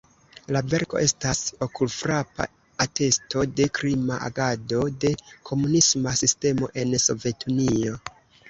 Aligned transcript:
La 0.55 0.61
verko 0.69 0.97
estas 1.07 1.41
okulfrapa 1.65 2.47
atesto 2.87 3.45
de 3.59 3.69
krima 3.81 4.19
agado 4.31 4.81
de 5.05 5.13
komunisma 5.51 6.17
sistemo 6.23 6.75
en 6.85 7.01
Sovetunio. 7.09 8.05